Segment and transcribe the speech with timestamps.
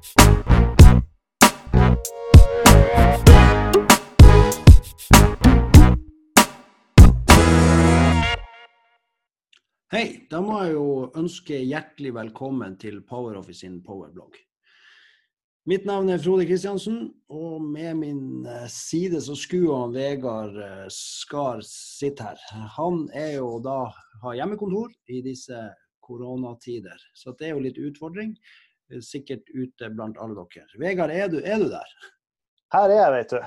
[0.00, 0.06] Hei,
[10.30, 14.38] da må jeg jo ønske hjertelig velkommen til PowerOffice sin powerblogg.
[15.68, 20.88] Mitt navn er Frode Kristiansen, og med min eh, side så skulle han Vegard eh,
[20.88, 22.40] Skar sitte her.
[22.78, 23.92] Han er jo da
[24.24, 25.60] har hjemmekontor i disse
[26.00, 28.32] koronatider, så det er jo litt utfordring.
[29.04, 30.66] Sikkert ute blant alle dere.
[30.80, 31.96] Vegard, er du, er du der?
[32.74, 33.40] Her er jeg, vet du.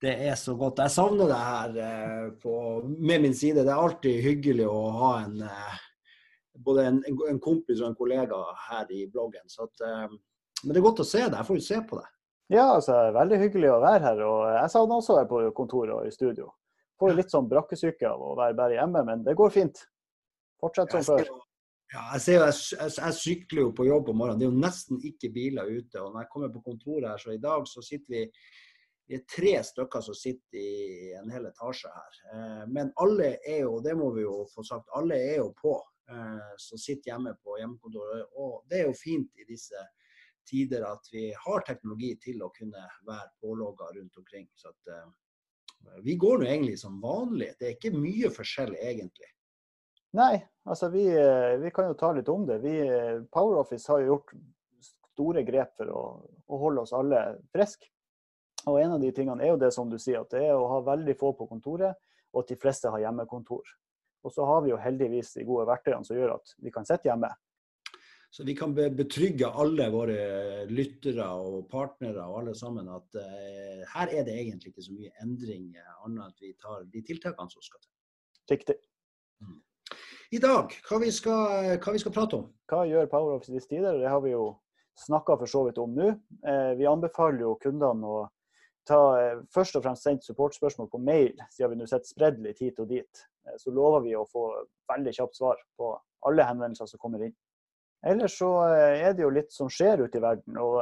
[0.00, 0.80] Det er så godt.
[0.80, 2.54] Jeg savner deg her eh, på,
[2.88, 3.66] med min side.
[3.66, 5.82] Det er alltid hyggelig å ha en, eh,
[6.64, 8.38] både en, en, kompis og en kollega
[8.70, 9.44] her i bloggen.
[9.44, 10.06] At, eh,
[10.62, 11.36] men det er godt å se deg.
[11.36, 12.08] Jeg får jo se på deg.
[12.50, 14.24] Ja, altså, veldig hyggelig å være her.
[14.26, 16.48] og Jeg savner også å være på kontoret og i studio.
[17.00, 19.84] Får litt sånn brakkesyke av å være bare hjemme, men det går fint.
[20.60, 21.28] Fortsett som før.
[21.90, 24.40] Ja, jeg, ser, jeg, jeg, jeg, sykler jo på jobb om morgenen.
[24.40, 25.98] Det er jo nesten ikke biler ute.
[25.98, 28.26] og Når jeg kommer på kontoret her, så i dag så sitter vi
[29.10, 32.18] vi er tre stykker som sitter i en hel etasje her.
[32.30, 35.72] Eh, men alle er jo, det må vi jo få sagt, alle er jo på
[36.12, 38.28] eh, som sitter hjemme på hjemmekontoret.
[38.38, 39.82] Og det er jo fint i disse
[40.46, 44.46] tider at vi har teknologi til å kunne være pålogga rundt omkring.
[44.54, 47.50] Så at, uh, vi går nå egentlig som vanlig.
[47.58, 49.30] Det er ikke mye forskjell egentlig.
[50.18, 51.04] Nei, altså vi,
[51.62, 52.58] vi kan jo ta litt om det.
[52.64, 52.74] Vi,
[53.30, 54.32] PowerOffice har jo gjort
[55.12, 56.04] store grep for å,
[56.50, 57.22] å holde oss alle
[57.54, 57.90] friske.
[58.68, 60.68] Og en av de tingene er jo det som du sier, at det er å
[60.68, 61.96] ha veldig få på kontoret,
[62.34, 63.70] og at de fleste har hjemmekontor.
[64.26, 67.08] Og så har vi jo heldigvis de gode verktøyene som gjør at vi kan sitte
[67.08, 67.30] hjemme.
[68.30, 70.18] Så vi kan betrygge alle våre
[70.70, 75.10] lyttere og partnere og alle sammen at uh, her er det egentlig ikke så mye
[75.24, 75.72] endring,
[76.04, 77.90] annet enn at vi tar de tiltakene som skal til.
[78.52, 78.76] Riktig.
[79.42, 79.58] Mm.
[80.30, 82.50] I dag, hva vi, skal, hva vi skal prate om?
[82.70, 83.98] Hva gjør PowerOffice i disse tider?
[83.98, 84.52] Det har vi jo
[85.00, 86.12] snakka for så vidt om nå.
[86.44, 88.20] Uh, vi anbefaler jo kundene å
[88.90, 92.60] ta eh, først og fremst sendt supportspørsmål på mail, siden vi nå sitter spredd litt
[92.62, 93.24] hit og dit.
[93.46, 94.46] Eh, så lover vi å få
[94.90, 95.92] veldig kjapt svar på
[96.28, 97.36] alle henvendelser som kommer inn.
[98.06, 100.80] Ellers så eh, er det jo litt som skjer ute i verden, og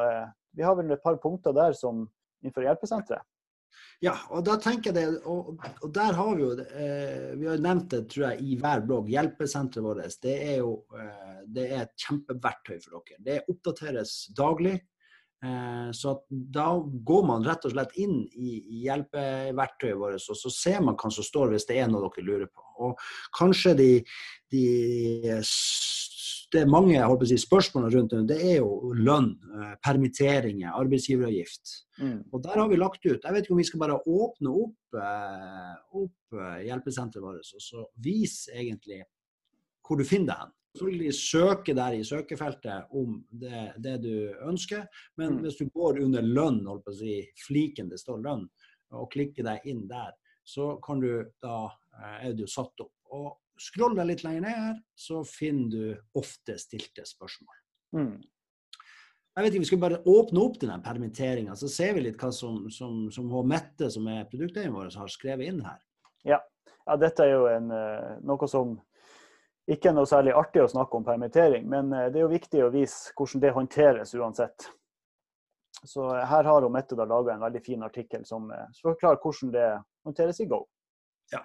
[0.56, 2.06] vi har vel et par punkter der som
[2.42, 3.26] innenfor hjelpesenteret.
[4.04, 7.62] Ja, og da tenker jeg det, og, og der har vi jo eh, Vi har
[7.62, 9.10] nevnt det tror jeg, i hver blogg.
[9.10, 13.18] Hjelpesenteret vårt det er jo eh, det er et kjempeverktøy for dere.
[13.26, 14.76] Det oppdateres daglig.
[15.44, 16.68] Eh, så da
[17.10, 21.26] går man rett og slett inn i hjelpeverktøyet vårt, og så ser man hva som
[21.26, 22.64] står hvis det er noe dere lurer på.
[22.88, 23.04] Og
[23.38, 23.90] kanskje de,
[24.54, 24.64] de
[26.52, 31.74] det er mange si, spørsmål rundt det, det er jo lønn, eh, permitteringer, arbeidsgiveravgift.
[32.00, 32.20] Mm.
[32.32, 35.00] Og der har vi lagt ut Jeg vet ikke om vi skal bare åpne opp,
[35.02, 39.02] eh, opp hjelpesenteret vårt og så vise egentlig
[39.84, 44.14] hvor du finner det hen selvfølgelig søke der i søkefeltet om det, det du
[44.48, 44.86] ønsker.
[45.16, 45.42] Men mm.
[45.42, 48.46] hvis du går under lønn, holdt på å si, fliken det står lønn,
[48.96, 50.14] og klikker deg inn der,
[50.48, 51.10] så kan du
[51.42, 51.66] da
[51.98, 52.94] eh, er du satt opp.
[53.12, 57.56] Og scroll deg litt lenger ned her, så finner du ofte stilte spørsmål.
[57.96, 58.18] Mm.
[59.38, 62.32] Jeg vet ikke, Vi skal bare åpne opp denne permitteringa, så ser vi litt hva
[62.34, 65.78] som, som, som Mette, som er produkteieren vår, har skrevet inn her.
[66.26, 66.40] Ja,
[66.88, 68.74] ja dette er jo en, eh, noe som
[69.70, 72.64] ikke er noe særlig artig å snakke om permittering, men eh, det er jo viktig
[72.66, 74.66] å vise hvordan det håndteres uansett.
[75.84, 78.50] Så eh, her har Mette da laga en veldig fin artikkel som
[78.82, 79.68] forklarer hvordan det
[80.08, 80.64] håndteres i Go.
[81.30, 81.44] Ja.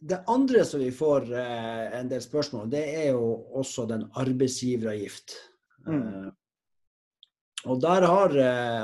[0.00, 5.36] Det andre som vi får en del spørsmål, det er jo også den arbeidsgiveravgift.
[5.86, 6.32] Mm.
[7.64, 8.34] Og der har,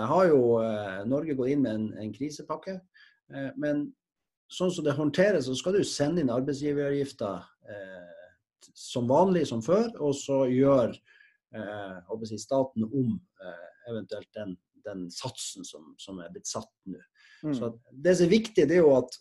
[0.08, 0.40] har, jo
[1.10, 2.78] Norge gått inn med en, en krisepakke.
[3.60, 3.90] Men
[4.50, 7.30] sånn som det håndteres, så skal du sende inn arbeidsgiveravgifta
[7.70, 8.34] eh,
[8.74, 10.94] som vanlig som før, og så gjør
[11.54, 14.56] eh, si, staten om eh, eventuelt den,
[14.86, 17.00] den satsen som, som, er blitt satt nå.
[17.46, 17.54] Mm.
[17.56, 19.14] Så Det som er viktig, det er jo at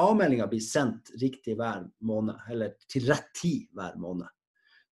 [0.00, 4.28] avmeldinga blir sendt riktig hver måned, eller til rett tid hver måned.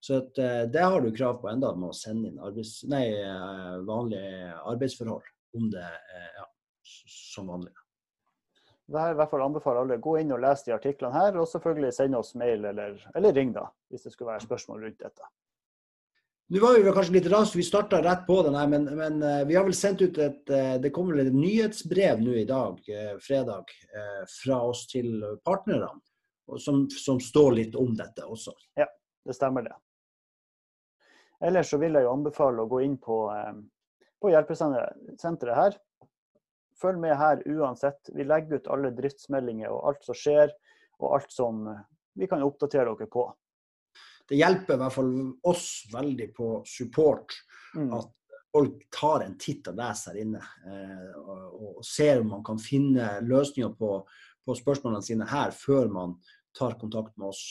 [0.00, 3.04] Så at, eh, det har du krav på enda med å sende inn arbeids, nei,
[3.18, 5.26] eh, vanlige arbeidsforhold
[5.58, 6.46] om det eh, ja,
[7.32, 7.74] som vanlig.
[8.88, 11.90] Det i hvert fall anbefaler alle gå inn og lese de artiklene her, og selvfølgelig
[11.92, 15.28] sende oss mail eller, eller ring da, hvis det skulle være spørsmål rundt dette.
[16.48, 19.18] Nå var vi vel kanskje litt raskt, vi starta rett på den her, men, men,
[19.22, 22.46] eh, vi har vel sendt ut et eh, Det kommer vel et nyhetsbrev nå i
[22.48, 23.68] dag, eh, fredag,
[24.32, 25.90] fra oss til partnerne.
[26.56, 28.54] Som, som, står litt om dette også.
[28.80, 28.86] Ja,
[29.28, 29.74] det stemmer det.
[31.44, 33.18] Ellers så vil jeg jo anbefale å gå inn på,
[34.16, 35.76] på hjelpesenteret her
[36.80, 38.10] følg med her uansett.
[38.14, 40.52] Vi legger ut alle driftsmeldinger og alt som skjer,
[40.98, 41.66] og alt som
[42.18, 43.28] vi kan oppdatere dere på.
[44.28, 45.12] Det hjelper i hvert fall
[45.48, 47.36] oss veldig på support
[47.74, 47.92] Mm.
[47.92, 48.12] At
[48.52, 50.42] folk tar en titt og leser her inne.
[51.20, 53.92] Og, og, ser om man kan finne løsninger på,
[54.44, 56.16] på, spørsmålene sine her før man
[56.56, 57.42] tar kontakt med oss.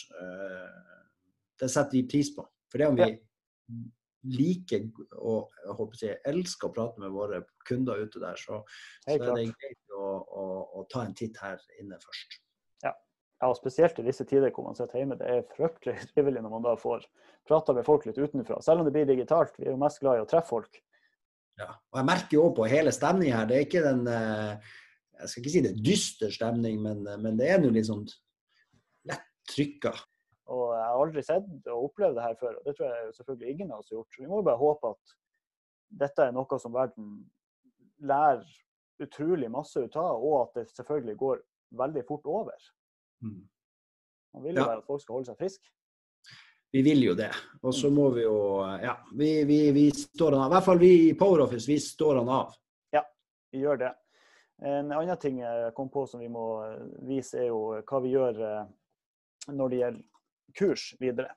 [1.58, 2.46] Det setter vi pris på.
[2.72, 3.12] For det om vi
[4.28, 4.90] liker
[5.22, 8.58] og jeg håper jeg, elsker å prate med våre kunder ute der, så,
[9.06, 10.46] så er det greit å, å,
[10.82, 12.40] å, ta en titt her inne først.
[12.84, 12.92] Ja.
[13.42, 15.18] Ja, spesielt i disse tider hvor man sitter hjemme.
[15.20, 17.06] Det er fryktelig trivelig når man da får
[17.48, 18.60] prata med folk litt utenfra.
[18.66, 19.56] Selv om det blir digitalt.
[19.60, 20.82] Vi er jo mest glad i å treffe folk.
[21.58, 23.48] Ja, og jeg merker jo på hele stemningen her.
[23.50, 24.76] Det er ikke den eh,
[25.18, 28.06] Jeg skal ikke si det er dyster stemning, men, men det er nå litt sånn
[29.10, 29.96] lett trykka.
[30.54, 32.60] Og jeg har aldri sett og opplevd det her før.
[32.60, 34.14] og Det tror jeg selvfølgelig ingen av oss har gjort.
[34.14, 35.18] Så vi må bare håpe at
[36.04, 37.12] dette er noe som verden
[38.06, 38.46] lærer
[39.02, 41.42] utrolig masse ut av, og at det selvfølgelig går
[41.78, 42.70] veldig fort over.
[43.24, 43.42] Mm.
[44.34, 44.70] Man vil jo ja.
[44.70, 45.72] være at folk skal holde seg friske.
[46.76, 47.32] Vi vil jo det.
[47.64, 48.40] Og så må vi jo
[48.84, 50.52] Ja, vi, vi, vi står han av.
[50.52, 52.54] I hvert fall vi i Power Office, vi står han av.
[52.94, 53.06] Ja,
[53.52, 53.94] vi gjør det.
[54.66, 56.46] En annen ting jeg kom på som vi må
[57.06, 58.70] vise, er jo hva vi gjør eh,
[59.54, 60.06] når det gjelder
[60.58, 61.36] kurs videre.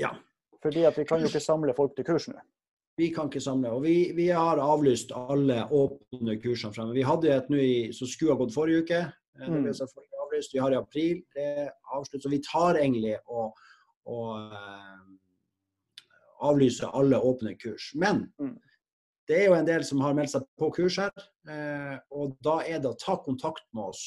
[0.00, 0.10] Ja.
[0.62, 2.38] Fordi at vi kan jo ikke samle folk til kurs nå.
[2.98, 3.70] Vi kan ikke samle.
[3.72, 6.96] Og vi, vi har avlyst alle åpne kursene fremme.
[6.96, 7.62] Vi hadde et nå
[7.96, 9.00] som skulle ha gått forrige uke.
[9.40, 9.70] Eh, mm.
[10.32, 10.54] Avlyst.
[10.54, 11.22] Vi har i april.
[11.34, 12.22] Det er avslutt.
[12.22, 13.56] Så vi tar egentlig og,
[14.06, 15.02] og uh,
[16.48, 17.92] avlyser alle åpne kurs.
[17.94, 18.56] Men mm.
[19.28, 21.12] det er jo en del som har meldt seg på kurs her.
[21.48, 24.06] Uh, og da er det å ta kontakt med oss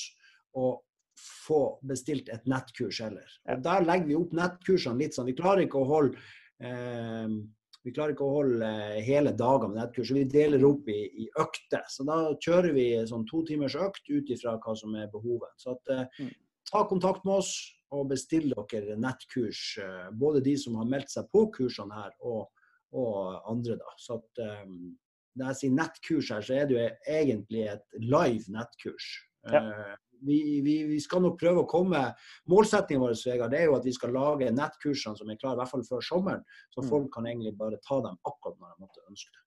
[0.56, 0.81] og
[1.16, 3.27] få bestilt et nettkurs heller.
[3.51, 5.30] Og Der legger vi opp nettkursene litt sånn.
[5.30, 6.19] Vi klarer ikke å holde
[6.60, 7.31] eh,
[7.86, 10.10] vi klarer ikke å holde eh, hele dager med nettkurs.
[10.10, 11.86] så Vi deler opp i, i, økter.
[11.92, 15.54] Så da kjører vi sånn to timers økt ut ifra hva som er behovet.
[15.62, 16.32] Så at, eh, mm.
[16.72, 17.54] ta kontakt med oss
[17.94, 19.62] og bestill dere nettkurs.
[19.84, 22.50] Eh, både de som har meldt seg på kursene her, og,
[22.98, 23.78] og andre.
[23.82, 23.94] da.
[24.02, 24.66] Så at, eh,
[25.36, 26.90] når jeg sier nettkurs her, så er det jo
[27.20, 29.12] egentlig et live nettkurs.
[29.46, 29.62] Ja.
[30.25, 32.01] Vi, vi, vi, skal nok prøve å komme
[32.51, 35.62] Målsettingen vår Vegard, det er jo at vi skal lage nettkursene som er klare, i
[35.62, 36.45] hvert fall før sommeren.
[36.73, 36.89] Så mm.
[36.91, 39.44] folk kan egentlig bare ta dem akkurat når de måtte ønske det.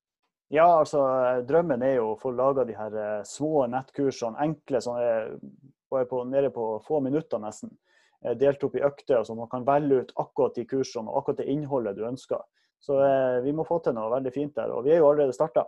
[0.57, 1.03] Ja, altså
[1.45, 5.35] drømmen er jo å få laga de her eh, små nettkursene, enkle, som er
[6.09, 7.75] på, nede på få minutter nesten.
[8.25, 11.43] Eh, delt opp i økter, så man kan velge ut akkurat de kursene og akkurat
[11.43, 12.41] det innholdet du ønsker.
[12.83, 14.73] Så eh, vi må få til noe veldig fint der.
[14.75, 15.67] Og vi er jo allerede starta.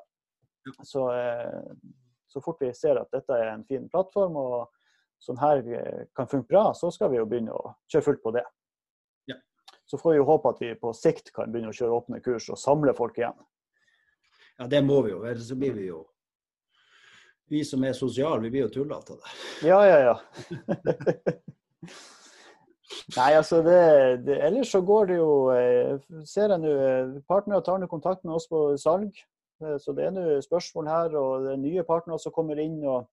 [0.82, 1.74] Så, eh,
[2.30, 4.56] så fort vi ser at dette er en fin plattform og
[5.20, 8.32] sånn her eh, kan funke bra, så skal vi jo begynne å kjøre fullt på
[8.36, 8.44] det.
[9.30, 9.36] Ja.
[9.88, 12.48] Så får vi jo håpe at vi på sikt kan begynne å kjøre åpne kurs
[12.52, 13.38] og samle folk igjen.
[14.60, 15.20] Ja, det må vi jo.
[15.24, 16.00] Ellers så blir vi jo
[17.50, 19.30] Vi som er sosiale, vi blir jo tullete av det.
[19.66, 20.16] Ja, ja, ja.
[23.16, 23.80] Nei, altså det,
[24.26, 28.22] det, Ellers så går det jo eh, Ser jeg nå eh, Partnere tar nå kontakt
[28.22, 29.10] med oss på salg.
[29.82, 32.78] Så det er nå spørsmål her, og det er nye partnere som kommer inn.
[32.88, 33.04] og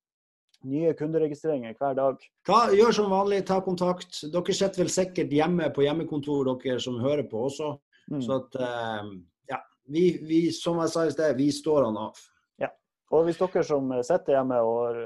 [0.66, 2.24] nye kunderegistreringer hver dag.
[2.48, 4.24] Ta, gjør som vanlig, ta kontakt.
[4.34, 7.76] Dere sitter vel sikkert hjemme på hjemmekontor, dere som hører på også.
[8.12, 8.22] Mm.
[8.24, 9.12] Så at, uh,
[9.52, 9.62] ja,
[9.92, 12.24] vi, vi, som jeg sa i sted, vi står han av.
[12.62, 12.72] Ja.
[13.14, 15.02] Og hvis dere som sitter hjemme og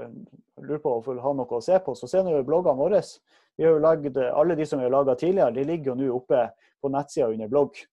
[0.62, 3.03] lurer på å ha noe å se på, så se nå bloggene våre.
[3.57, 6.13] Vi har jo lagd, alle de som vi har laga tidligere, de ligger jo nå
[6.15, 6.45] oppe
[6.81, 7.83] på nettsida under blogg.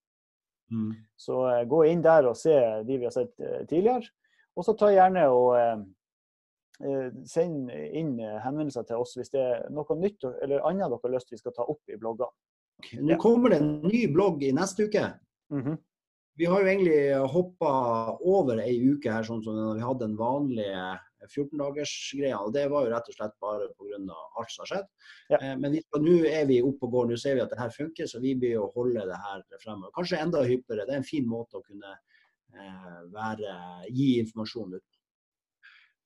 [0.73, 0.93] Mm.
[1.17, 4.07] Så uh, gå inn der og se de vi har sett uh, tidligere.
[4.59, 5.79] Og så ta gjerne og Eh,
[7.27, 11.15] send inn eh, henvendelser til oss hvis det er noe nytt eller annet dere har
[11.17, 12.31] lyst vi skal ta opp i bloggene.
[13.03, 15.11] Nå kommer det en ny blogg i neste uke.
[15.51, 15.79] Mm -hmm.
[16.39, 20.99] Vi har jo egentlig hoppa over ei uke her, sånn som vi hadde den vanlige
[21.27, 22.39] 14-dagersgreia.
[22.39, 24.15] og Det var jo rett og slett bare pga.
[24.39, 24.87] alt som har skjedd.
[25.31, 25.39] Ja.
[25.43, 27.07] Eh, men nå er vi oppe og går.
[27.07, 29.91] Nå ser vi at det her funker, så vi blir å holde det her fremover.
[29.97, 30.87] Kanskje enda hyppigere.
[30.87, 31.99] Det er en fin måte å kunne
[33.13, 33.51] være,
[33.91, 34.98] gi informasjon ut på.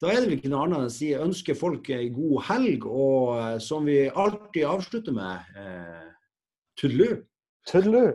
[0.02, 2.86] Da er det vel ikke noe annet enn å si ønske folk ei god helg,
[2.90, 6.08] og eh, som vi alltid avslutter med eh,
[6.80, 7.20] tudelu.
[7.70, 8.08] Tudelu.